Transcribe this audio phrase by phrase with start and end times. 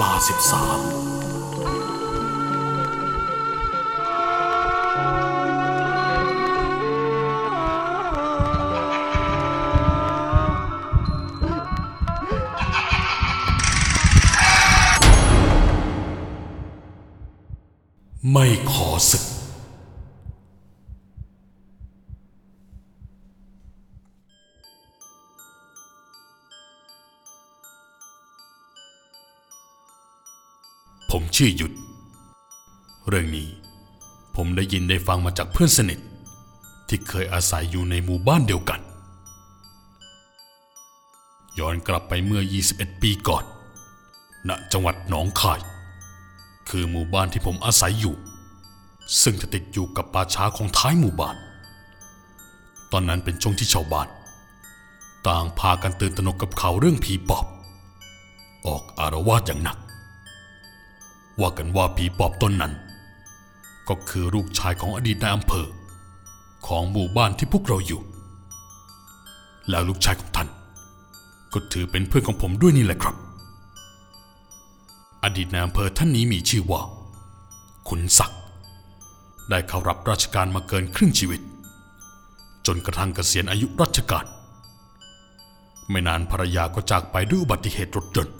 [0.00, 0.80] ลาสิบสาม
[18.32, 19.24] ไม่ขอศึก
[31.40, 31.72] ชื่อหยุด
[33.08, 33.48] เรื่องนี้
[34.36, 35.98] ผมได้ยินได้ฟังมาจากเพื่อนสนิท
[36.88, 38.80] ที่เคยอาศัยอยู่ในหมู่บ้านเดียวกัน
[41.58, 43.44] ย้อนกลับไปเมื่อ 21 ปีก่อน
[44.48, 45.60] ณ จังหวัดหนองคาย
[46.68, 48.14] คือหมู่บ้านที่ผมอาศัยอยู่
[49.22, 51.36] ซึ่งจะติดอยู่กับป่าช้าของท้ายหมู่บ้าน
[52.92, 54.08] ตอนนั้นเป็นช่วงที่ชาวบ้าน
[55.28, 57.46] ต่างพากันตื่นตระหนกกับข่าวเรื่องผีปอบ
[58.66, 59.78] ออกอารวาสอย่างหนัก
[61.40, 62.72] ว่ากันว่าผีปอบต้นนั้น
[63.88, 65.66] ก็คือลูกชายของอดีตนายอำเภอ
[66.66, 68.00] ของหมู่บ้านที่พวกเราอยู่
[69.70, 70.48] แล้วลูกชายของท่าน
[71.52, 73.16] ก็ถือเป็นเพื่อนของผมด้วยนี่แหละครับ
[75.24, 76.80] อดีตนายอำเภอท่านนี้มีชื่อว่า
[77.88, 78.40] ขุนศักดิ์
[79.50, 81.40] ได้เข้ารับราชการมาเกินครึ่งชีวิต
[82.66, 84.26] จนกระทั่งเกษียณอายุราชการ
[85.90, 88.34] ไม่นานภรรยาก็จากไปด้วยอุบัติเหตุรถยนต์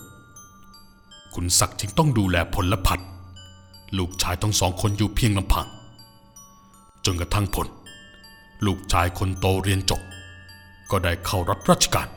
[1.40, 3.00] คุณศักดิ์จึงต้องดูแลผลและผัด
[3.98, 5.66] ลูกชายทั้งสองคนอยู่เพียงลำพัง
[7.04, 7.66] จนกระทั่งผล
[8.66, 10.00] ลูกชายคนโตเรียนจบ
[10.90, 12.08] ก็ได้เข้ารับราชการ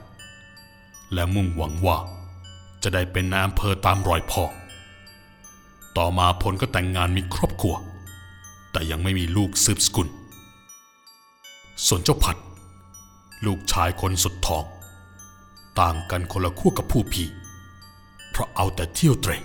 [1.14, 1.98] และมุ่งหวังว่า
[2.84, 4.44] จะได้เป็นนายอำเภอตามรอยพ่อ
[5.98, 7.76] ต่อมาผลก็แต่งงานมีครอบครัว
[8.72, 10.08] แต่ยังไม่มีลูกสืบสกุล
[11.86, 12.38] ส่วนเจ้าผัด
[13.46, 14.64] ลูกชายคนสุดท้อง
[15.80, 17.28] ต่างกันคนละขั้วกับผู้พี่
[18.40, 19.38] ราะเอาแต่เที่ยวเตร่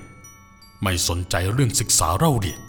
[0.82, 2.60] ไม่สนใจเรื่องศึกษาเล่าเรียน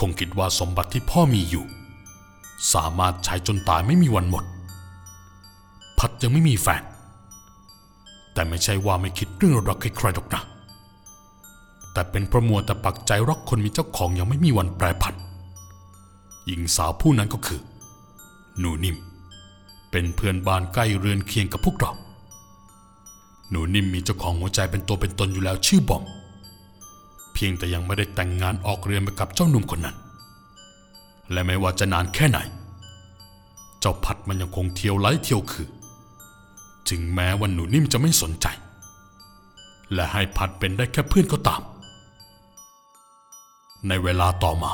[0.00, 1.64] คงคิดว่าสมบัติที่พ่อมีอยู่
[2.74, 4.44] สามารถใช้จนตายไม่มีวันหมด
[5.98, 6.82] พัดยังไม่มีแฟน
[8.32, 10.42] แต่ไม่ใช่ว่าไม่คิดเรื่องรักใครๆหรอกนะ
[11.92, 15.14] แต่เป็นเพระมัวแต่ปักใจรักคนมีเจ้าของยังไม่มีวันแปรผัน
[16.46, 17.60] หญิงสาวผู้นั้นก็คือ
[18.58, 18.96] หนูนิ่ม
[19.90, 21.92] เป็นเพื่อนบ้านใกล้เรือนเคียงกับพวกเรา
[23.50, 26.04] หนูนิ่มมีเจ้าของหัวใจเป็นตัวเป็นตนอยู่แล้วชื่อบอม
[27.32, 29.96] เพียงแต่ยังไม่ได้แต่งงานออกเรือนไปกับเจ้าหนุ่มคนนั้น
[31.32, 32.38] และไม่ว่าจะนานแค่ไหน
[33.80, 35.68] เจ้าพัดมันยังคงเที่ยวไล่เที่ยวคือ
[36.88, 38.46] ถึงแม้ว่าหนูนิ่มจะไม่สนใจ
[39.92, 41.62] และให้พัดเป็นได้แค่เพื่อนก็ตาม
[43.88, 44.70] ในเวลาต่อมา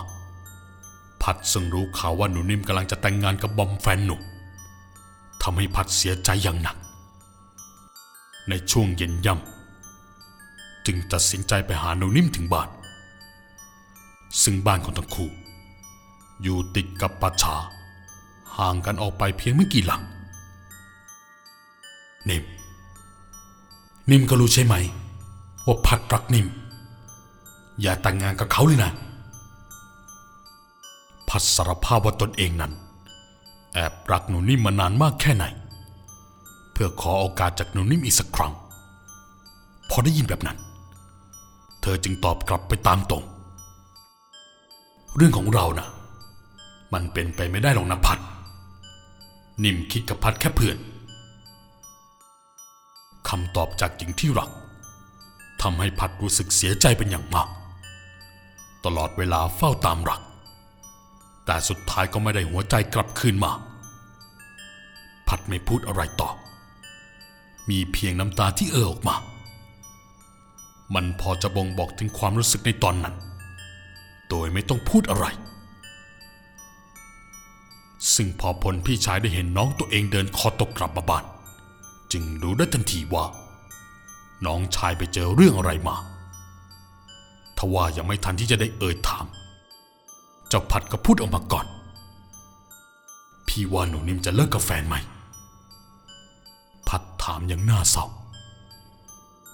[1.23, 4.21] พัดซึ่งรู้ข่าวว่าหนูนิ่มกำลังจะแต่งงานกับบอมแฟนหนุ่ม
[5.43, 6.77] ทำให้พัดเสียใจอย่างหนัก
[8.49, 12.69] ในช่วงเย็นย่ำจึงตัดสินใจไปหาหนูนิ่มถึงบ้าน
[14.43, 15.31] ซึ่งบ้านของทั้งคู่
[16.43, 17.55] อยู่ติดกับป่าช้า
[18.57, 20.03] ห่างกันออกไปเพียงไม่กี่หลัง
[22.29, 22.45] นิ่ม
[24.11, 24.75] นิ่มก็รู้ใช่ไหม
[25.67, 26.47] ว่าพัดรักนิ่ม
[27.81, 28.93] อย่าแต่งงานกับเขาเลยนะ
[31.29, 32.73] พัดสารภาพว่าตนเองนั้น
[33.75, 35.45] แอบรักหนูนิ่มมานานมากแค่ไหน
[36.73, 38.53] เพื่อขอโอกาสจากหนูนิ่มอีกสักครั้ง
[39.91, 40.59] พอได้ยินแบบนั้น
[41.83, 43.25] เธอจึงตอบกลับไปตามตรง
[45.17, 45.89] เรื่องของเรานะ่ะ
[46.93, 48.19] มันเป็นไปไม่ได้หรอกนะพัด
[49.63, 50.77] นิ่มคิดกับพัดแค่เพื่อน
[53.29, 54.51] คำตอบจากหญิงที่รัก
[55.63, 57.49] ทำให้พัดรู้สึกเสียใจเป็นอย่างมาก
[58.85, 60.21] ตลอดเวลาเฝ้าตามรัก
[61.47, 63.53] แต่สุดท้ายก็ไม่ได้หัวใจกลับคืนมา
[65.29, 66.31] พัดไม่พูดอะไรต่อ
[67.71, 69.17] มีเพียงน้ำตาที่เอ่อออกมา
[70.95, 73.15] มันพอจะบ่งบอกถึงความรู้สึกในตอนนั้น
[74.29, 75.27] โดยไม่ต้องพูดอะไร
[78.15, 81.25] ซึ่งพอพลพี่ชายได้เห็นน้องตัวเองเดินคอตกกลับมาบ้าน
[82.13, 83.25] จึงรู้ได้ทันทีว่า
[84.47, 85.97] น้องชายไปเจอเรื่องอะไรมา
[87.59, 89.27] ทว่ายังไม่ทันที่จะได้เอ่ยถาม
[90.49, 91.67] เจ้าพัดก็พูดออกมาก่อน
[93.49, 94.97] พี่ว่าหนูนิ่มจะเลิกกับแฟนไหม
[97.23, 98.07] ถามอย่างน่าเศร้า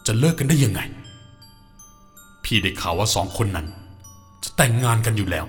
[0.06, 0.80] จะเลิกกันได้ยังไง
[2.44, 3.66] พี่ได้ข่าวว่าสองคนนั้น
[4.42, 5.46] จะแต่งงานกันอยู่แล้ว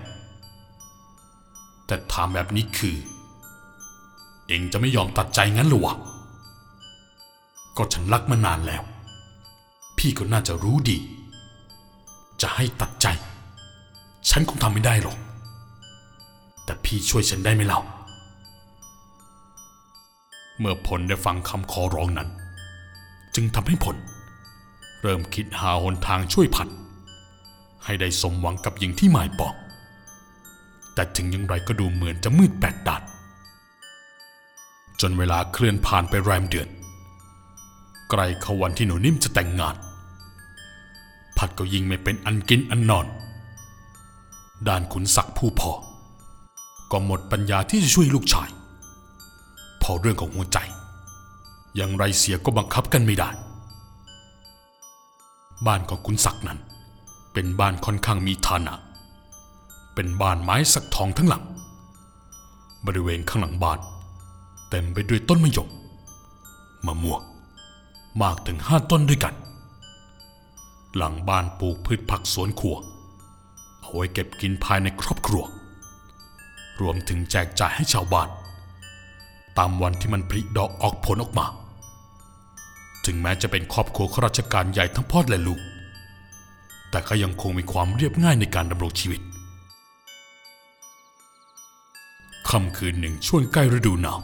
[1.85, 2.95] แต่ถามแบบนี้คือ
[4.47, 5.95] เองจะไม่ยอมตัดใจงั้นหรอวะ
[7.77, 8.83] ก็ฉันรักมานานแล้ว
[9.97, 10.97] พี่ก็น่าจะรู้ดี
[12.41, 13.07] จะให้ตัดใจ
[14.29, 15.17] ฉันคงทำไม่ได้หรอก
[16.65, 17.79] แต่พี่ช่วยฉันได้ไหมเล่า
[20.59, 22.29] เมื่อผลได้ฟังคำขอร้องนั้น
[23.35, 23.95] จึงทำให้ผล
[25.01, 26.67] เริ่มคิดหาหนทางช่วยพัด
[27.85, 29.55] ให้ได้สมหวังกับหญิงที่หมายปอง
[30.93, 33.03] แต่ถึงอย่างไรก็ดูเหมือนจะมืดแปดด้าน
[35.01, 36.69] จนเวลาเคลื่อนผ่านไปแรมเดือน
[38.09, 39.75] ใกล้เข้าวันที่หนูนิ่มจะแต่งงาน
[41.37, 43.07] พัดก็ยิ่งไม่เป็นอันกินอันนอน
[44.67, 45.71] ด้านขุนศักดิ์ผู้พอ
[46.91, 48.49] ก็หมดปัญญาที่จะช่วยลูกชาย
[49.91, 50.57] พอเรื่องของหัวใจ
[51.75, 53.29] อย่างไรเสียก็บังคับกันไม่ได้
[55.67, 56.59] บ้านของคุณศักดิ์นั้น
[57.33, 58.73] เป็นบ้านค่อนข้างมีฐานะ
[59.95, 61.43] เป็นบ้านไม้สักทองทั้งหลัง
[62.85, 63.79] บริเวณข้างหลังบ้าน
[64.69, 65.69] เต็มไปด้วยต้นมะยม
[66.85, 67.21] มะม่วง
[68.21, 69.35] มากถึงห้าต้นด้วยกัน
[70.95, 72.75] หลังบ้านปลูกพืชผักสวนครัว
[73.81, 75.43] เอาไว้เก็บกินภายในครอบครัว
[76.79, 78.29] รวมถึงแจกจ่ายให้ชาวบ้าน
[79.59, 81.45] ตามวันที่มันผลิดอกออกผลออกมา
[83.05, 85.59] ถึงแม้จะเป็นครอบครัวข้าราชการใหญ่ทั้งพ่อและลูก
[86.89, 89.21] แต่ก็ยังคงมีความเรียบง่ายในการดำรงชีวิต
[92.49, 94.19] ค่ำคืนหนึ่งช่วงใกล้ฤดูหนาว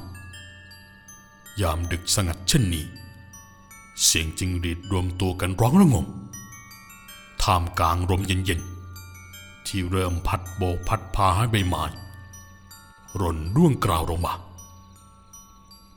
[1.62, 2.86] ยามดึกสงัดเช่นนี้
[4.04, 6.06] เสียงจิงหรีดรวมตัวกันร้องระงม
[7.44, 11.84] ท่ามกลางลมเย็นๆ ที่เริ่มพัดโบกพัดพาให้ใบไม้
[13.22, 14.34] ร่นร่วงกราวลงมา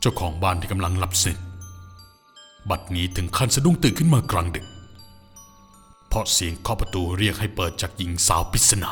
[0.01, 1.39] เจ้าของบ้านที่กำลังหลับสนิท
[2.71, 4.67] บัดนี้ถึงขั้นสะดุ้งตื่นขึ้นมากลางดึก
[6.09, 8.91] เพราะเสียงเคาะประตูเรียกให้เปิดจากหญิงสาวปริศนา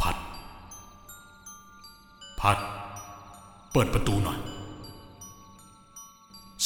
[0.00, 0.16] พัด
[2.40, 2.58] พัด
[3.72, 4.38] เปิดประตูหน่อย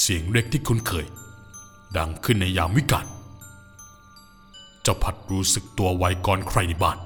[0.00, 1.06] เสียงเรียกที่คุ้นเคย
[1.97, 3.06] ดังขึ้นในยามวิกาล
[4.83, 6.99] เจ้าพัดรู้สึกตัวไวก่อนใครในบ้าน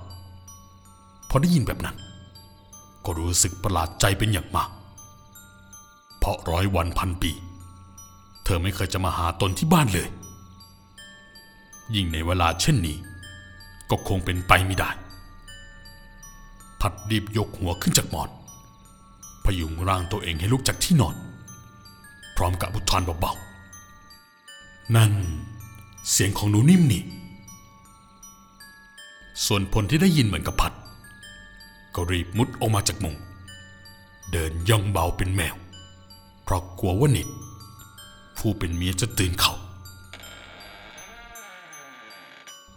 [1.28, 1.96] พอได้ยินแบบนั้น
[3.04, 4.70] ก็รู้สึกประหลาดใจเป็นอย่างมาก
[6.26, 7.32] เพราะร้อยวันพันปี
[8.44, 10.08] เธอไม่เคยจะมาหาตนที่บ้านเลย
[11.94, 12.96] ยิ่งในเวลาเช่นนี้
[13.90, 14.90] ก็คงเป็นไปไม่ได้
[16.80, 18.30] พัดรีบยกหัวขึ้นจากหมอน
[19.44, 21.16] พยุงร่างตัวเองให้ลุกจากที่นอน
[22.36, 25.12] พร้อมกับอุทานเบาๆ นั่น
[26.10, 27.02] เสียงของหนูนิ่มนี่
[29.46, 30.72] ส่วนพลที่ได้ยินเหมือนกับพัด
[31.94, 33.14] ก็รีบมุดออกมาจากมุง
[34.32, 35.56] เดินย่องเบาเป็นแมว
[36.48, 37.28] เพราะกลัวว่านิด
[38.38, 39.52] ผู้เป็นเมียจะตื่นเขา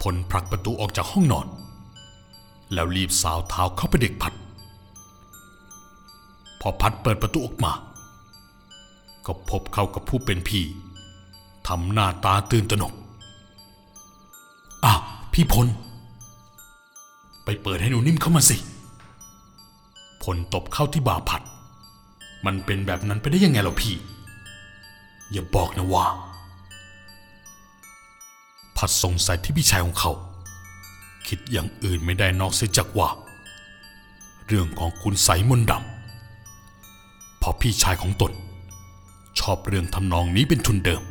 [0.02, 1.48] พลผลักประตูออกจากห้องนอน
[2.74, 4.34] แล้วรีบสาวเท้าเข้าไปเด็กพัด
[6.60, 7.72] พอพัดเปิดประตูออกมา
[9.26, 10.64] ก็พบเข้ากับผู้เป็นพี่
[11.68, 12.94] ทำหน้าตาตื่นตระหนก
[14.86, 15.02] อ้าว
[15.34, 15.68] พี่พล
[17.44, 18.58] ไปเปิดให้หนูนิ่มเข้ามาสิ
[20.24, 21.42] พลตบเข้าที่บ่าพัด
[22.46, 23.96] มันเป็นแบบนั้นไปได้ยังไงล่ะพี่
[25.32, 26.06] อย่าบอกนะว่า
[28.78, 30.12] พัดสงสัยที่พี่ชายของเขา
[31.28, 33.10] คิดอย่างอื่นไม่ได้นอกเสียจากว่า
[34.48, 38.32] เรื่องของคุณไสยมนต์ดำเพราะพี่ชายของตน
[39.40, 41.04] ชอบเรื่องทำนองนี้เป็นทุนเดิม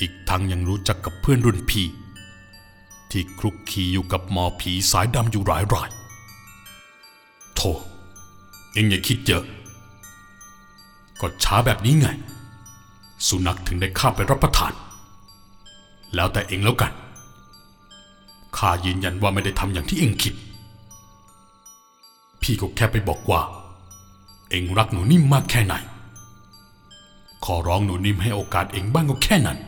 [0.00, 1.86] อีกทั้งยังรู้จักกับเพื่อนรุ่นพี่
[3.10, 5.88] ที่คลุกคลีอยู่กับหมอผีสายดำอยู่หลายราย
[7.54, 7.70] โธ่
[8.72, 9.44] เอ็งอย่าคิดเยอะ
[11.24, 12.08] ก็ช้าแบบนี้ไง
[13.28, 14.72] สุนัขถึงได้ข้าไปรับประทาน
[16.14, 16.92] แล้วแต่เองแล้วกัน
[18.56, 20.34] ข้ายืนยันว่าไม่ได้ทำอย่างที่เองคิด
[22.42, 23.40] พี่ก็แค่ไปบอกว่า
[24.50, 25.74] เองรักหนูนิ่มมากแค่ไหน
[27.44, 29.58] ขอร้องหนูนิ่มให้โอกาสเองบ้างก็แค่นั้น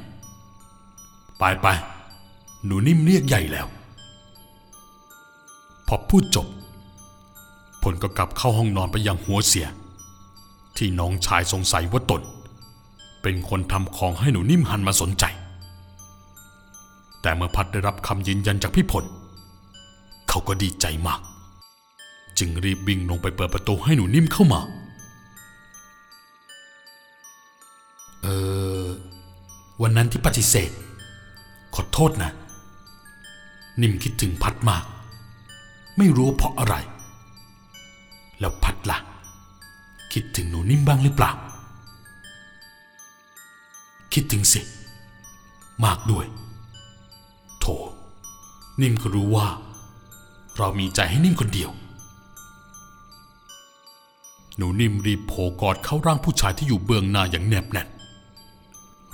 [1.39, 1.67] ไปไป
[2.65, 3.67] หนูนิ่มเรียกใหญ่แล้ว
[5.87, 6.47] พอพูดจบ
[7.83, 9.69] ผลก็กลับเข้าห้องนอนไปอยังหัวเสีย
[10.79, 12.23] ที่น้องชายสงสัยว่าตน
[13.23, 15.25] เป็นคนทำของให้หนูนิ่มหันมาสนใจ
[17.23, 19.05] แต่เมื่อพัดได้รับคำยืนยันจากพี่พล
[20.29, 21.21] เขาก็ดีใจมาก
[22.39, 24.61] จึงรีบวิ่งลงไปเปิดประตูให้หนูนิ่มเข้ามา
[28.23, 28.27] เอ
[28.83, 28.85] อ
[29.83, 30.71] วันนั้นที่ปฏิเสธ
[31.75, 32.31] ขอโทษนะ
[33.81, 34.85] นิ่มคิดถึงพัดมาก
[35.99, 36.75] ไม่รู้เพราะอะไร
[38.41, 38.99] แล้วพัดล่ะ
[40.13, 41.33] คิดถึงหนูนิ่มบ้างหรือเปล่า
[44.13, 44.61] คิดถึงสิ
[45.85, 46.27] มากด้วย
[47.61, 47.67] โถ
[48.81, 49.49] นิ่มก็รู้ว่า
[50.57, 51.71] เรามีใจให้นิ่มคนเดียว
[54.57, 57.89] หนูนิ่มรีบโผกอดเข้าร่างผู้ชายที่อยู่เบื้องหน้าอย่างแนบแน่น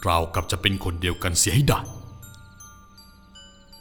[0.02, 1.80] เรากับจะเป็นคนเดียวกันเสียให้ได้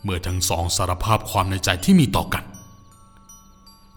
[0.04, 2.44] เมื่อทั้งสองสารภาพความในใจที่มีต่อกัน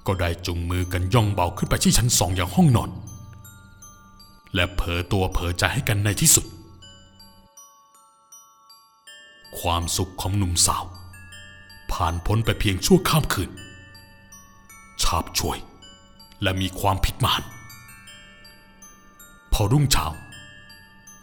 [0.06, 2.90] ก็ได้จุงมือกันย่องเบาขึ้นไปที่ชั้นสองอย่างห้องนอน
[4.54, 6.46] และเผลอตัวเผลอใจให้กันในที่สุด
[9.58, 10.84] ความสุขของหนุ่มสาว
[11.92, 13.50] ผ่านพ้นไปเพียงชั่วข้ามคืน
[15.02, 15.58] ชาบช่วย
[16.42, 17.44] และมีความผิดมหัน
[19.52, 20.06] พอรุ่งเช้า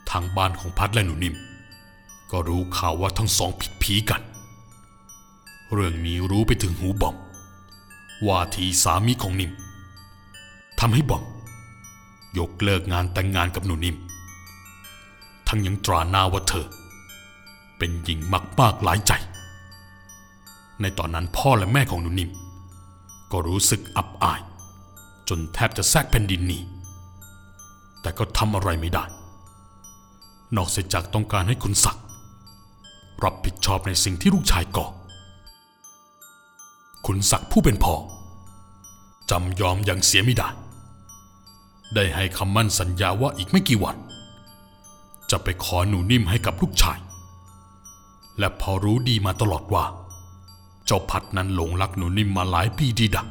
[0.09, 1.35] ทางบ้านของพัดและหนูนิม
[2.31, 4.21] ก็รู้ข่าวว่าทั้งสองผิดผีกัน
[5.73, 7.15] เรื่องนี้รู้ไปถึงหูบอม
[8.27, 9.51] ว่าทีสามีของนิม
[10.79, 11.23] ทำให้บอม
[12.37, 13.95] ยกเลิกงานแต่งงานกับหนูนิม
[15.47, 16.65] ทั้งยังตราหน้าว่าเธอ
[17.77, 19.11] เป็นหญิงมากมากหลายใจ
[20.81, 22.29] ในตอนนั้นพ่อและแม่ของหนูนิม
[23.31, 24.41] ก็รู้สึกอับอาย
[25.29, 26.59] จนแทบจะแทรกแผ่นดินหนี
[28.01, 29.03] แต่ก็ทำอะไรไม่ได้
[30.55, 32.03] นอกเสียจากต้องการให้คุณศักดิ์
[33.23, 34.85] รับผิดชอบในสิ่งที่ลูกชายก่อ
[37.05, 37.95] คุณศักดิ์ผู้เป็นพ่อ
[39.29, 40.49] จำยอมอย่างเสียไม่ได้
[41.95, 43.97] ได้ให้คำมั่นสัญญาว่าอีกไม่กี่วัน
[45.29, 46.99] จะไปขอหนูนิ่มให้กับลูกชาย
[48.39, 49.85] และพอรู้ดีมาตลอดว่า
[50.85, 53.27] เจ้าพัดนั้นหลงรักหนูนิ่มมาหลายปีดีดัก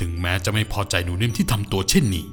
[0.00, 2.24] ถึงแม้จะไม่พอใจหนูนิ่มที่ทำตัวเช่นนี้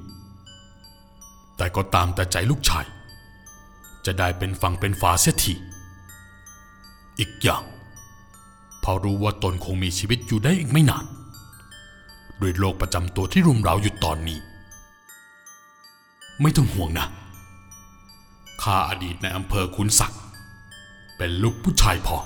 [1.57, 2.85] แต่ก็ตามแต่ใจลูกชาย
[4.05, 5.53] จะได้เป็นฝั่งเป็นฝาเสียที
[7.19, 7.63] อีกอย่าง
[8.89, 11.05] พอรู้ว่าตนคงมีชีวิตอยู่ได้อีกไม่นาน
[12.41, 14.39] ด้วยโรคประจำตัวที่รุมเร้าอยู่ตอนนี้
[16.41, 17.07] ไม่ต้องห่วงนะ
[18.61, 20.19] ข้าอดีตในอำเภอขุนศักดิ์
[21.17, 22.17] เป็นลูกผู้ชายพอ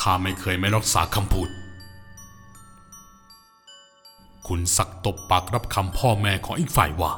[0.00, 1.48] ข้าไม่เคยไม่รักษาคำพูด
[4.46, 7.12] ขุนศักดิ์ตบปากรับคำพ่อแม่ของอีกฝ่ายว่า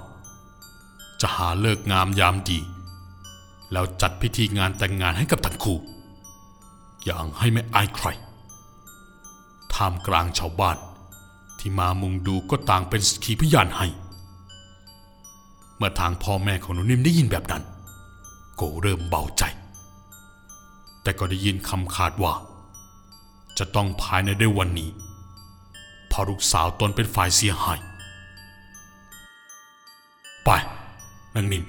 [1.20, 2.59] จะหาเลิกงามยามดี
[3.73, 5.78] แล้วจัดพิธีงานแต่งงานให้กับทั้งคู่
[7.04, 8.09] อย่างให้ไม่อายใคร
[9.75, 10.76] ท่ามกลางชาวบ้าน
[11.59, 13.87] ที่มามุงดูก็ต่างเป็นสกขีพยานให้
[15.76, 17.62] เมื่อทางพ่อแม่ของหนูนิ่มได้ยินแบบนั้น
[18.61, 19.42] ก็เริ่มเบาใจ
[21.02, 22.33] แต่ก็ได้ยินคำขาดว่า
[23.59, 24.90] จะต้องภายในได้วันนี้
[26.11, 27.78] พอลูกสาวตนเป็นฝ่ายเสียหาย
[30.45, 30.49] ไป
[31.35, 31.64] นางนิ่ม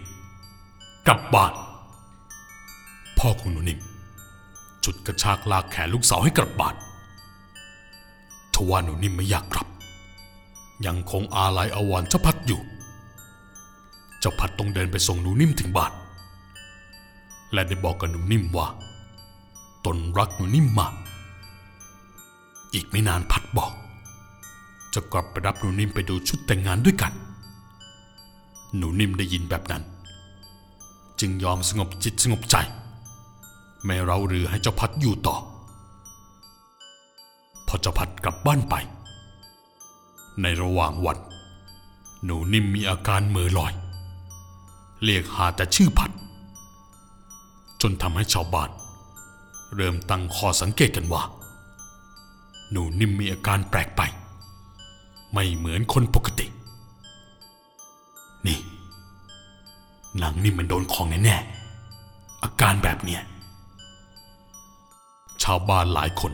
[1.07, 1.53] กลับบ้าน
[3.17, 3.79] พ่อของหนูนิ่ม
[4.85, 6.75] จุดกระชากลากแขนลูกสาวให้กลับบ้าน
[8.53, 9.67] ทว่าหนูนิ่มไม่อยากกลับ
[10.85, 12.61] ยังคงอาลัยอาวรเจ้าพัดอยู่
[14.19, 15.91] เจ้าพัดต้องเดินไปส่งหนูนิ่มถึงบ้าน
[17.53, 18.67] และได้บอกกับหนูนิ่มว่า
[19.85, 20.93] ตนรักหนูนิ่มมาก
[22.73, 23.71] อีกไม่นานพัดบอก
[24.93, 27.13] จะกลับไปรับหนูนิ่มไปดูชุดแต่งงานด้วยกัน
[28.77, 29.83] หนูนิ่มได้ยินแบบนั้น
[31.19, 32.55] จึงยอมสงบจิตสงบใจ
[33.83, 35.35] ไม่เราหรือให้เจ้าพัดอยู่ต่อ
[37.67, 38.75] พอเจ้าพัดกลับบ้านไป
[40.41, 41.17] ในระหว่างวัน
[42.23, 43.73] หนูนิ่มมีอาการเมือลอย
[45.03, 46.11] เรียกหาแต่ชื่อพัด
[47.81, 48.69] จนทำให้ชาวบ้าน
[49.75, 51.23] เริ่มตั้งข้อสังเกตกันว่า
[52.71, 54.01] หนูนิ่มมีอาการแปลกไป
[55.33, 56.47] ไม่เหมือนคนปกติ
[58.47, 58.59] นี่
[60.21, 63.21] นางนิ่มมันโดนของแน่ๆอาการแบบเนี้ย
[65.43, 66.33] ชาวบ้านหลายคน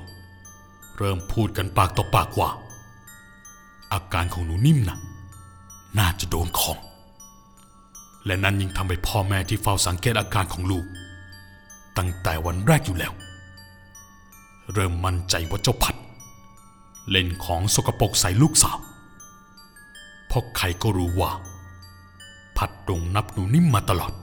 [0.98, 2.50] เริ่มพูดกันปากต่อปากว่า
[3.94, 5.00] อาการของหนูนิ่มนะ่ะ
[5.98, 6.78] น่าจะโดนของ
[8.26, 10.86] และนั้นยิ่งทำให้พ่อแม่ที่เฝ้าสังเกตอาการของลูก
[11.98, 13.14] ตั้งแต่วันแรกอยู่แล้ว
[14.74, 15.96] เริ่มมั่นใจว่าเจ้าผัด
[17.10, 18.78] เล่นของสกปรกใส่ลูกสาว
[20.28, 21.32] เพราะใครก็รู้ว่า
[22.58, 24.14] พัดดงนับหนูนิ่มมาตลอด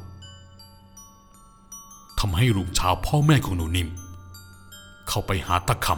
[2.18, 3.88] ทำให้รุ่งเช้าพ่อแม่ของหนูนิ่ม
[5.08, 5.88] เข้าไปหาตะค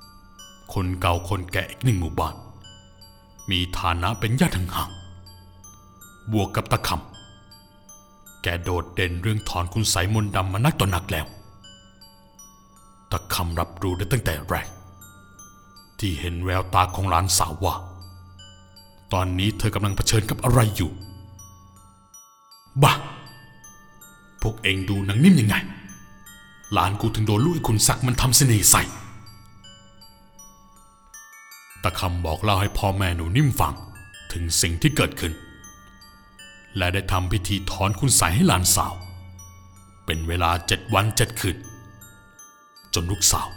[0.00, 2.34] ำคนเก่าคนแก่อีกหนึ่งหมู่บ้าน
[3.50, 11.26] มีฐานะเป็นญาติห่างๆบวกกับตะคำแกโดดเด่นเรื่องถอนคุณไสยมนต์ดำมานักต่อนักแล้ว
[13.10, 14.68] ตะคำรับรู้ได้ตั้งแต่แรก
[15.98, 17.74] ที่เห็นแววตาของหลานสาวว่า
[19.12, 20.90] ตอนนี้เธอกำลังเผชิญกับอะไรอยู่
[22.82, 22.92] บ้า
[24.42, 25.56] พวกเองดูนางนิ่มยังไง
[26.72, 28.82] หลานกูถึงโดนลูกไอ้คุณศักดิ์มันทำเสน่ห์ใส่
[31.82, 33.74] ตะคำบอกเล่าให้พ่อแม่หนูนิ่มฟัง
[34.32, 35.32] ถึงสิ่งที่เกิดขึ้น
[36.76, 38.94] และได้ทำพิธีถอนคุณใสยให้หลานสาว
[40.04, 41.56] เป็นเวลาเจ็ดวันเจ็ดคืน
[42.94, 43.48] จนลูกสาว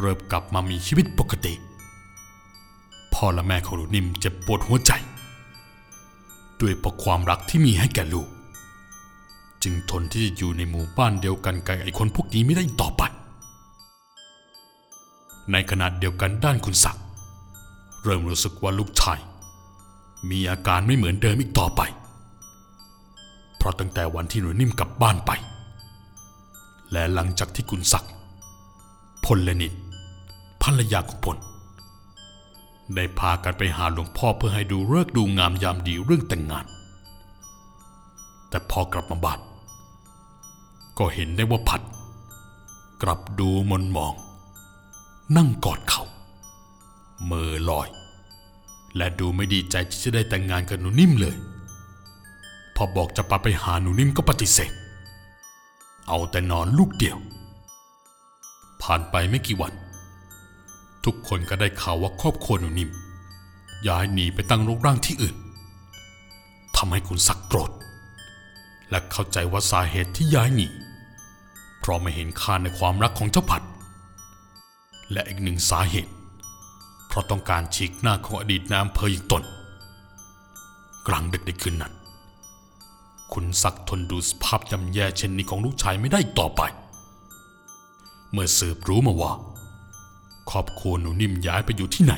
[0.00, 1.54] เริ่มกลับมามีชีวิตปกติ
[3.14, 4.92] พ่อและแม่ของหนูนิ่มเจ็บปวดหัวใจ
[6.60, 8.28] ด้วยเพราะความรักที่มีให้แก่ลูก
[9.64, 13.02] จึงทนที่จะอยู่ในหมู่บ้านเดียวกันกับไอ้คนพวกนี้ไม่ได้อีกต่อไป
[15.52, 17.02] ในขณะเดียวกันด้านคุณศักดิ์
[18.02, 19.18] เริ่มรู้สึกว่าลูกชาย
[20.30, 21.80] มีอาการไม่เหมือนเดิมอีกต่อไป
[23.56, 25.30] เพราะตั้งแต่วันที่หนูนิ่มกลับบ้านไป
[26.92, 28.12] และหลังจากที่คุณศักดิ์
[29.24, 29.74] พลแลนิน
[30.62, 31.36] ภรรยาของพล
[32.94, 36.66] ได้พากันไปหาหลวงพ่อเพื่อให้ดูเลิกดูงามยามดีเรื่องแต่งงาน
[38.48, 39.38] แต่พอกลับมาบ้าน
[40.98, 41.82] ก็เห็นได้ว่าผัด
[43.02, 44.14] กลับดูมนมอง
[45.36, 46.04] นั่งกอดเขา
[47.24, 47.88] เมือลอย
[48.96, 51.36] และดูไม่ดีใจที่จะได้แต่งงานกับหนูนิ่มเลย
[52.76, 54.72] พอบอกจะปาไปหาหนูนิ่มก็ปฏิเสธ
[56.08, 57.18] เอาแต่นอนลูกเดียว
[58.82, 59.72] ผ่านไปไม่กี่วัน
[61.04, 62.90] ทุกคนก็ได้ข่าวว่าครอบครัวหนูนิ่ม
[63.88, 65.36] ย้ายหนีไปตั้งรกร่างที่อื่น
[66.76, 67.70] ทำให้คุณศักโกรธ
[68.90, 70.68] และเข้าใจว่าสาเหตุที่ย้ายหนี
[71.80, 73.62] เพราะไม่เห็นค่าในความรักของเจ้าผัด
[75.12, 76.12] และอีกหนึ่งสาเหตุ
[77.08, 79.42] เพราะต้องการฉีกหน้าของอดีตนายอำเภออย่างตน
[81.06, 81.92] กลางดึกในคืนนั้น
[83.32, 86.62] คุณศักดิ์ทนดูสภาพย่ำแย่เช่นนี้ของลูกชายไม่ได้อีกต่อไป
[88.32, 89.32] เมื่อสืบรู้มาว่า
[90.50, 92.14] ครอบครัวหนูนิ่มย้ายไปอยู่ที่ไหน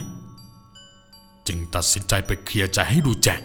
[1.47, 3.41] จึงตัดสินใจไปเคลียร์ใจให้ดูแจ้ง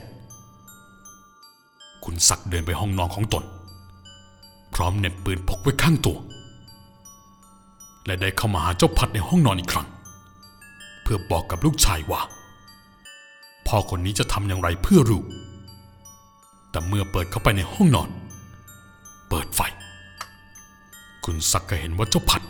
[2.03, 3.43] คุณศักดิ์เดินไปห้องนอนของตน
[4.73, 6.17] พร้อมเน็บปืนพกไว้ข้างตัว
[8.05, 9.87] และได้เข้ามาหาเจ้าพัดในห้องนอนอีกครั้ง
[11.01, 12.21] เพื่อบอกกับลูกชายว่า
[13.67, 15.25] พ่อคนนี้จะทำอย่างไรเพื่อลูก
[16.71, 18.09] แต่เมื่อเปิดเข้าไปในห้องนอน
[19.29, 19.61] เปิดไฟ
[21.25, 22.41] คุณศักดิ์ก็เห็นว่าเจ้าผัด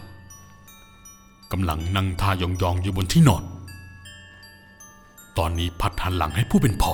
[1.52, 3.44] กำลังนั่งท่ายองๆอยู่บนที่นอน
[5.38, 6.94] ตอนนี้พัดหันหลังให้ผู้เป็นพ่อ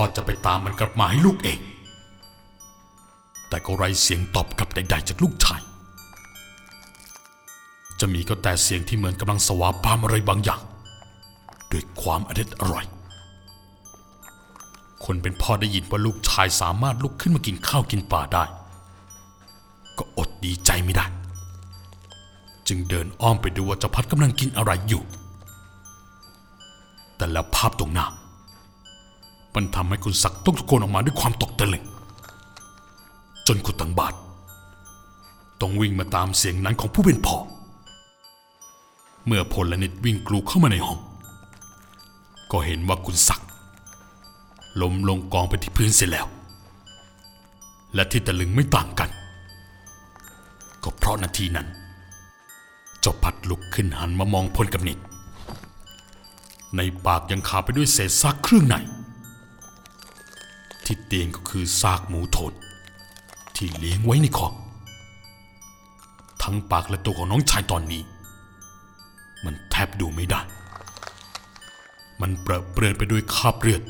[0.00, 1.60] พ่อจะไปตามมันกลับมาให้ลูกเอง
[3.48, 5.60] แต่ก็ไร้เสียงตอบกลับใดๆจากลูกชาย
[8.00, 10.60] จะมีก็แต่เสียงที่เหมือนกำลังสวาปามอะไรบางอย่าง
[11.72, 12.84] ด้วยความอเด็ดอร่อย
[15.04, 18.44] คนเป็นพ่อได้ยินว่าลูกชายสามารถลุกขึ้นมากินข้าวกินปลาได้
[19.98, 21.06] ก็อดดีใจไม่ได้
[22.68, 25.02] จึงเดินอ้อมไปดูว่าเจ้าพัดกำลังกินอะไรอยู่
[27.16, 28.06] แต่แล้วภาพตรงหน้า
[29.56, 31.84] มันทำให้คุณศักดิ์ต้องตะโกนออกมาด้วยความตกตะลึง
[33.46, 34.14] จนคุณตังบาท
[35.60, 37.36] ต้องวิ่งมาตามเสียงนั้นของผู้เป็นพ่อ
[39.26, 41.00] เมื่อพลและนิดวิ่งกลูเข้ามาในห้อง
[42.50, 43.48] ก็เห็นว่าคุณศักดิ์
[44.80, 46.26] ล้มลงกองไปที่พื้นเสียแล้ว
[47.94, 49.10] และที่ตะลึงไม่ต่างกัน
[50.82, 51.68] ก็เพราะนาทีนั้น
[53.00, 54.98] เจ้าพัดลุกขึ้นหันมามองพลกับนิด
[56.76, 58.76] ในปากยังขาไปด้วยเศษซากเครื่องใน
[60.86, 62.52] ที่เตียงก็คือซากหมูโทน
[63.56, 64.54] ที่เลี้ยงไว้ในคอก
[66.42, 68.02] ทั้งปากและตัวของน้องชายตอนนี้
[69.44, 70.40] มันแทบดูไม่ได้
[72.20, 73.82] มันเปรอะเปรอนไปด้วยคราบเลือด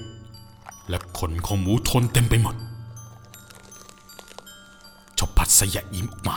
[0.88, 2.56] และขนของหมูทนเต็มไปหมด
[5.14, 6.36] เจ้าพัดสยะยิ้มออกมา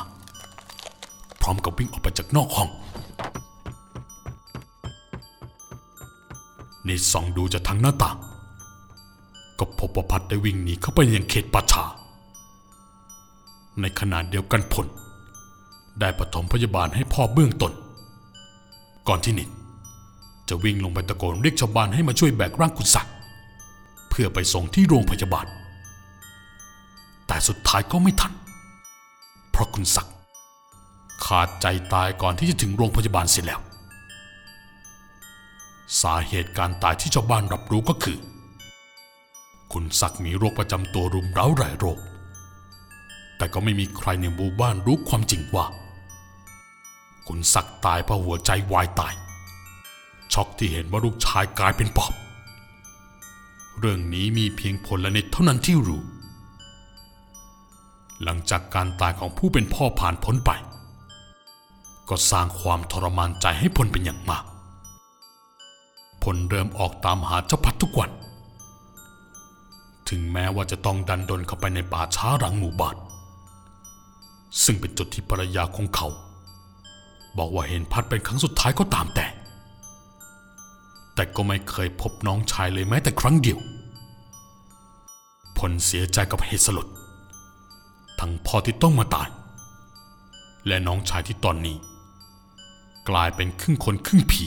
[1.41, 2.69] พร้อมกับวิ่งออกไปจากนอกห้อง
[6.87, 8.17] นี่ส่องดูจากทางหน้าต่าง
[9.59, 11.83] ก็พบว่าพัดได้วิ่งหนีเข้าไปยังเขตป่าชา
[13.81, 14.87] ในขณะเดียวกันผล
[15.99, 17.73] ได้ปฐมพยาบาลให้พ่อเบื้องต้น
[19.07, 19.49] ก่อนที่นิด
[20.49, 23.13] จะวิ่งลงไปตะโกนเรียกชาวบ้านให้มาช่วยแบกร่างคุณศักดิ์
[24.09, 25.45] เพื่อไปส่งที่โรงพยาบาล
[27.27, 28.33] แต่สุดท้ายก็ไม่ทัน
[29.51, 30.15] เพราะคุณศักดิ์
[31.25, 33.59] ขาดใจตายก่อนที่จะถึงโรงพยาบาลเสียแล้ว
[36.01, 38.17] สาเหตุการตายที่ชาวบ้านรับรู้ก็คือ
[39.73, 41.99] คุณศักดิ์มีโรคประจำตัวรุมเร้าหลายโรค
[43.37, 45.65] แต่ก็ไม่มีใครในหมู่บ้านรู้ความจริงว่า
[47.27, 49.13] คุณศักดิ์ตายเพราะหัวใจวายตาย
[50.33, 52.13] ช็อกที่เห็นว่าลูกชายกลายเป็นปอบ
[53.79, 56.01] เรื่องนี้มีเพียงพลนิดเท่านั้นที่รู้
[58.23, 60.51] หลังจากการตายของผู้เป็นพ่อผ่านพ้นไป
[62.09, 64.43] ก็สร้างความทรมานใจให้พลเป็นอย่างมาก
[66.23, 68.11] พลเริ่มออกตามหาเจ้าพัดทุกวัน
[70.09, 72.95] ถึงแม้ว่าจะต้องดันดนเข้าไปในป่าช้าหลังหมู่บ้าน
[74.63, 76.07] ซึ่งเป็นจุดที่ภรรยาของเขา
[77.37, 79.25] บอกว่าเห็นพัดเป็นครั้งสุดท้ายก็ตามแต่
[81.15, 83.59] แต่ก็ไม่เคยพบน้องชายเลยแม้แต่ครั้งเดียว
[85.57, 86.87] พลเสียใจกับเหตุสลด
[88.19, 89.27] ทั้งพ่อที่ต้องมาตาย
[90.67, 91.77] และน้องชายที่ตอนนี้
[93.09, 94.45] กลายเป็นครึ่งคนครึ่งผี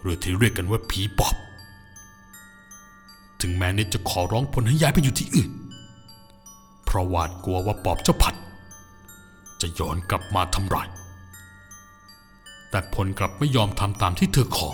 [0.00, 1.34] หรือที่เรียกกันว่าผีปอบ
[3.42, 5.50] ถึงแม้เนิดจะขอร้องพลให้ย้ายไปอยู่ที่อื่น
[6.84, 8.34] เพราะหวาดกลัวว่าปอบเจ้าผัด
[9.60, 10.88] จะย้อนกลับมาทำร้าย
[12.70, 14.68] แต่พลกลับไม่ยอมทำตามที่เธอขอ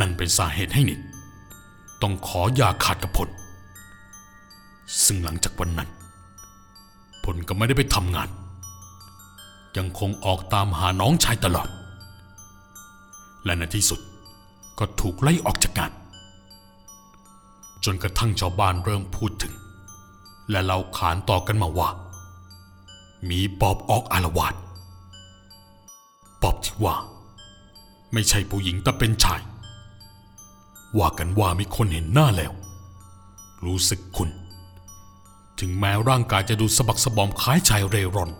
[0.00, 1.00] นั่นเป็นสาเหตุให้เนิด
[2.02, 3.28] ต้องขออย่าขาดกับพล
[5.04, 5.88] ซึ่งหลังจากวันนั้น
[7.24, 8.28] พลก็ไม่ได้ไปทำงาน
[9.76, 11.68] ยังคงออกตามหาน้องชายตลอด
[13.44, 14.00] และในที่สุด
[14.78, 15.92] ก็ถูกไล่ออกจากงาน
[17.84, 19.54] จนกระทั่งชาวบ้านเริ่มพูดถึง
[20.50, 21.88] และเราขานต่อกันมาว่า
[23.30, 24.54] มีปอบออกอารวาส
[26.42, 26.94] ปอบที่ว่า
[28.12, 29.40] ไม่ใช่ผู้หญิงแต่เป็นชาย
[30.98, 32.52] ว่ากันว่ามีคนเห็นหน้าแล้ว
[33.64, 34.30] รู้สึกคุณ
[35.60, 38.30] ถึงแม้ร่างกายจะดูสะบักสะบอมคล้ายชายเร่ร่อน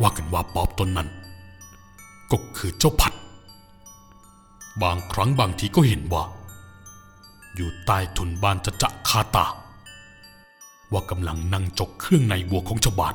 [0.00, 1.08] ว่ากันว่าปอบตนนั้น
[2.30, 3.14] ก็คือเจ้าผัด
[4.82, 6.24] บางครั้งบางทีก็เห็นว่า
[7.54, 9.46] อยู่ใต้ถุนบ้านจะจะคาตา
[10.92, 13.14] ว่ากำลังนั่งจกเครื่องในวัวของชาวบ้าน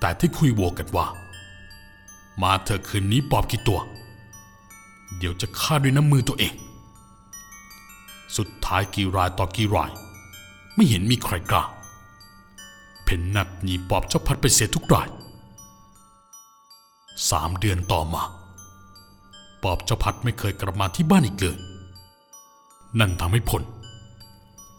[0.00, 1.06] แต่ที่คุยวัวกันว่า
[2.42, 3.80] มาเถอะคืนนี้ปอบกี่ตัว
[5.18, 6.54] เดี๋ยวจะฆ่าด้วยน้ำมือตัวเอง
[8.36, 9.90] สุดท้ายกี่รายต่อกี่ราย
[10.74, 11.64] ไม่เห็นมีใครกล้า
[13.04, 15.08] เพนนัดหนีปอบเจ้าพัดไปเสียทุกราย
[17.30, 18.22] สามเดือนต่อมา
[19.62, 21.56] ปอบเจ้าพัดไม่เคยกลับมาที่บ้านอีกเลย
[23.00, 23.62] นั่นทำให้ผล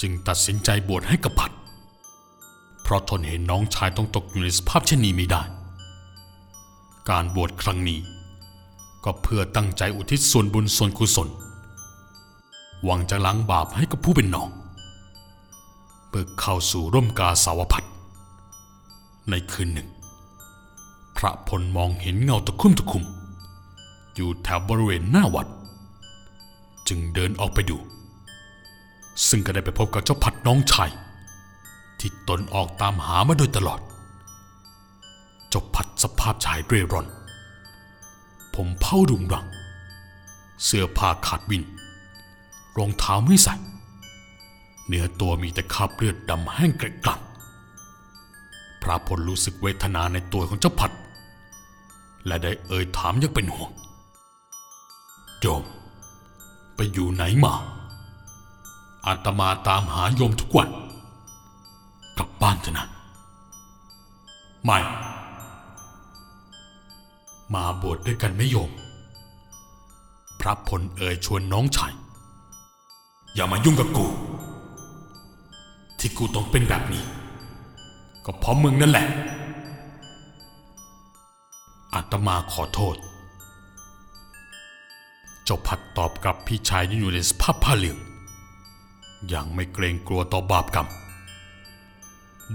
[0.01, 1.51] จึงตัดสินใจบวชให้กับผัด
[2.81, 5.41] เพราะทนเห็นน้องชายต้องตกอยู่ในสภาพเช่นนี้ไม่ได้
[7.09, 7.99] การบวชครั้งนี้
[9.03, 11.29] ก็เพื่อตั้งใจอุทิศส่วนบุญส่วนกุศล
[12.83, 14.49] หวังจะล้างบาปให้กับผู้เป็นน้อง
[16.09, 17.85] เพื่อเข้าสู่ร่มกาสาวพัด
[19.29, 19.89] ในคืนหนึ่ง
[21.17, 23.03] พระพลมองเห็นเงาตะคุ่มตะคุ่ม
[24.15, 25.47] อยู่แถวบริเวณหน้าวัด
[26.87, 27.77] จึงเดินออกไปดู
[29.27, 30.91] ซึ่งก็ได้ไปพบกับเจ้าผัดน้องชาย
[31.99, 33.79] ที่ตนออกตามหามาโดยตลอด
[35.49, 37.07] เจ้าผัดสภาพชายเร่ร่อน
[38.55, 39.45] ผมเผารุงรัง
[40.63, 41.63] เสื้อผ้าขาดวิน
[42.77, 43.55] รองเท้าไม่ใส่
[44.87, 47.21] เนื้อตัวมีแต่คราบเลือดดำแห้งเกร็ดกลัง
[48.81, 50.91] พระพลรู้สึกเวทนาในตัวของเจ้าผัด
[52.25, 53.71] และได้เอ่ยถามยังเป็นห่วง
[55.39, 55.63] โยม
[56.75, 57.53] ไปอยู่ไหนมา
[59.07, 60.69] อาตมาตามหาโยมทุกวัน
[62.17, 62.87] กลับบ้านเถอะนะ
[64.63, 64.79] ไม่
[67.53, 68.71] มาบวชดด้วยกันไม่โยม
[70.39, 71.93] พระพลเอ่ยชวนน้องชาย
[73.33, 74.07] อย่ามายุ่งกับกู
[75.99, 77.03] ที่กูต้องเป็นแบบนี้
[78.25, 79.07] ก็เพราะมึงนั่นแหละ
[81.93, 82.95] อาตมาขอโทษ
[85.43, 87.97] เจ้าพัดตอบกับพี่ชายที่อยู่ในสภาพผ้าเหลือง
[89.33, 90.87] ย่างไม่เกรงกลัวต่อบาปกรรม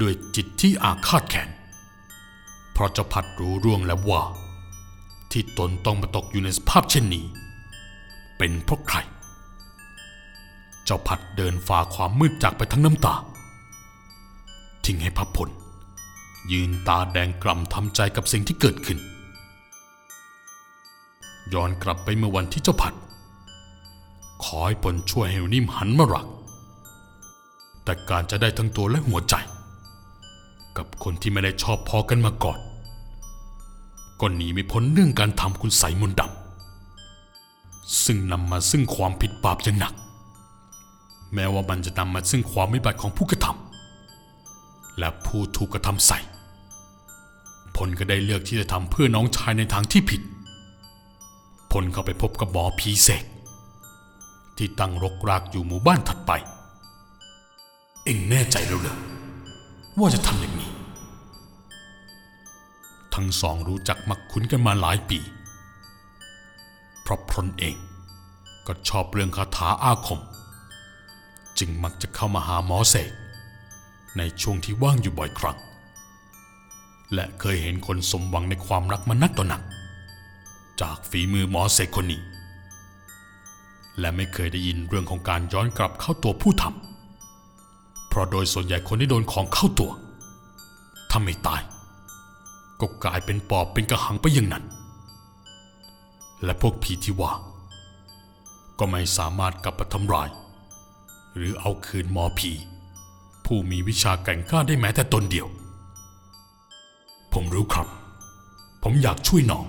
[0.01, 1.49] ด้วยจิตที่อาฆาตแค้น
[2.73, 4.23] เพราะเจ้าพัดรู้ร่วงแล้วว่า
[5.31, 7.25] ที่ตนต้องมาตกอยู่ในสภาพเช่นนี้
[8.39, 8.99] เป็นเพราะใคร
[10.85, 13.15] เจ้าพัดเดินฝ่าความมืดจากไปทั้งน้ำตา
[14.85, 15.49] ทิ้งให้พับพล
[16.53, 18.99] ยืนตาแดงกล่ำทำใจกับสิ่งที่เกิดขึ้น
[21.53, 22.95] ย้อนกลับไปเมื่อวันที่เจ้าผัด
[24.45, 26.27] ขอให้ผลช่วยให้นิ่มหันมารัก
[27.91, 29.35] แต่การจะได้ทั้งตัวและหัวใจ
[30.77, 32.59] กับคนที่ไม่ได้ชอบพอกันมาก่อน
[34.21, 39.95] ก็หนีไม่พ้นเรื่องการทำคุณใสมนต์ดำซึ่งนำมาซึ่งความผิดบาปอย่างหนัก
[41.35, 46.19] แม้ว่ามันจะนำมาซึ่งความวิบัติของผู้กระทำและผู้ถูกกระทำใส่
[47.77, 50.23] ผลก็ได้เลือกที่จะทำเพื่อน้องชายในทางที่ผิด
[51.73, 53.25] พลเข้าไปพบกับหมอผีเสก
[54.57, 56.33] ที่ตั้งรกรากอยู่หมู่บ้านถัดไป
[58.05, 58.99] เอ็งแน่ใจแล้วเหรอ
[59.99, 60.71] ว่าจะทำอย่างนี้
[63.15, 65.19] ทั้งสองรู้จักมักคุ้นกันมาหลายปี
[67.03, 67.77] เพราะพลเอง
[68.67, 70.21] ก็ชอบเรื่องคาถาอาคม
[71.59, 73.13] จึงมักจะเข้ามาหาหมอเสก
[74.17, 75.59] ในช่วงที่ว่างอยู่บ่อยครั้ง
[77.15, 79.63] และเคยเห็นคนสมหวังในความรักมานักต่อนัก
[80.81, 82.21] จากฝีมือหมอเสกคนนี้
[83.99, 86.90] และไม่เคยได้ยินเรื่องของการย้อนกลับเข้าตัวผู้ทำ
[88.11, 89.91] เพราะโดยส่วนใหญ่คนที่โดนของเข้าตัว
[91.11, 91.61] ถ้าไม่ตาย
[92.81, 94.65] ก็กลายเป็นปอบเป็นกระหังไปอย่างนั้น
[96.45, 97.33] และพวกผีที่ว่า
[98.79, 100.29] ก็ไม่สามารถกลับมาทำลาย
[101.37, 102.53] หรือเอาคืนหมอผี
[103.45, 105.47] ผู้มีวิชาแก่งกล้าได้แม้แต่ตนเดียว
[107.33, 107.89] ผมรู้ครับ
[108.83, 109.65] ผมอยากช่วยน้อง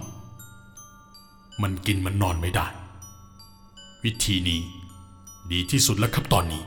[1.62, 2.68] มันกินมันนอนไม่ได้
[4.04, 4.62] วิธีนี้
[5.52, 6.64] ดีที่สุดแล้วครับตอนนี้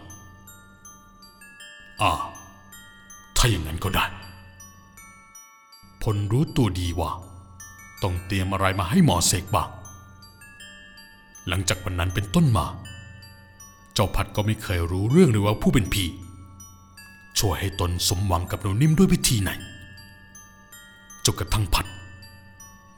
[2.02, 2.12] อ่า
[3.37, 4.07] ถ้าอย่างนั้นก็ได้
[6.02, 7.11] พลรู้ตัวดีว่า
[8.02, 9.68] ต้องเตรียมอะไรมาให้หมอเสกบ้าง
[11.48, 12.66] หลังจากวันนั้นเป็นต้นมา
[13.94, 16.04] เจ้าพัดก็ไม่เคยรู้เรื่องเลยว่าผู้เป็นผี
[17.38, 19.50] ช่วยให้ตนสมหวังกับหนูนิ่มด้วยวิธีไหน
[21.24, 21.87] จนกระทั่งพัด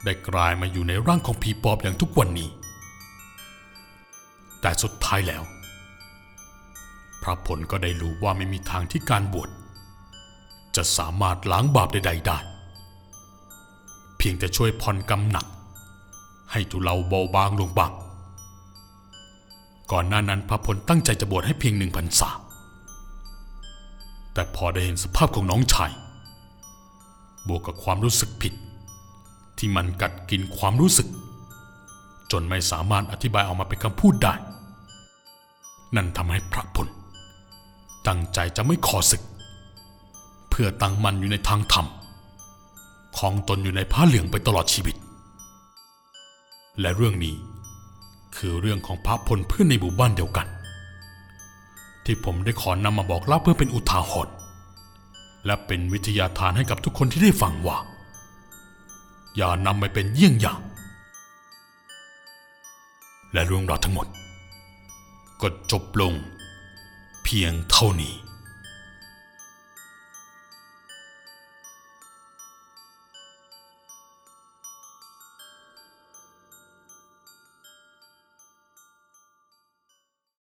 [0.03, 2.49] ได้กลายมาอยู่ในร่างของผีปอบอย่างทุกวันนี้
[4.61, 5.43] แต่สุดท้ายแล้ว
[7.27, 9.49] ระผลก็ได้รู้ว่าไม่มีทางที่การบวช
[10.75, 12.37] จะสามารถล้างบาปใดๆได้
[14.17, 15.45] เพียงแต่ช่วยผ่อนกรรมหนัก
[16.51, 17.91] ให้ทุเลาเบาบางลงบ้าง
[19.91, 22.29] ก่อนหน้านั้นพระพลตั้งใจจะบวชให้เพียงหนึ่งพรรษา
[24.33, 25.91] แต่พอได้เห็นสภาพของน้องชาย
[27.47, 28.53] บวกกับความรู้สึกผิด
[29.57, 31.07] ที่มันกัดกินความรู้สึก
[32.31, 34.33] จนไม่สามารถอธิบายออกมาเป็นคำพูดได้
[35.95, 36.87] นั่นทำให้พระพล
[38.07, 39.21] ตั้งใจจะไม่ขอศึก
[40.49, 41.87] เพื่อตั้งมันอยู่ในทางธรรม
[43.17, 44.95] ของตนอยู่ในผ้าเหลืองไปตลอดชีวิต
[46.79, 47.35] และเรื่องนี้
[48.37, 50.47] คือเรื่องของพระพลเพื่อนในหมู่บ้านเดียวกัน
[52.05, 54.33] ที่ผมได้ขอนำมาบอกเล่าเพื่อเป็นอุทาหรณ์
[55.45, 57.77] และเป็นวิทยาทานให้กับทุกคนที่ได้ฟังว่า
[59.35, 60.61] อย่านำไปเป็นเยี่ยงอย่าง
[63.33, 64.07] และเรื่องราวทั้งหมด
[65.41, 66.13] ก็จบลง
[67.29, 68.26] เพียงเท่านี้